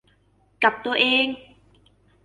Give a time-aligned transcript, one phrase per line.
[0.63, 1.25] กับตัวเอง